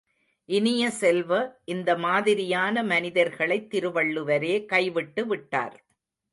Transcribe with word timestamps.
இனிய 0.49 0.89
செல்வ, 0.91 1.31
இந்த 1.65 1.97
மாதிரியான 1.97 2.83
மனிதர்களைத் 2.83 3.69
திருவள்ளுவரே 3.73 4.65
கைவிட்டு 4.65 5.25
விட்டார். 5.27 5.77